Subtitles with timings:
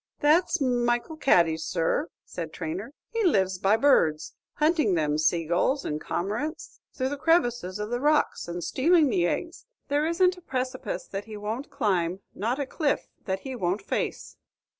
[0.19, 6.79] "That's Michel Cady's, sir," said Traynor; "he lives by birds, hunting them saygulls and cormorants
[6.91, 9.67] through the crevices of the rocks, and stealing the eggs.
[9.89, 14.37] There isn't a precipice that he won't climb, not a cliff that he won't face."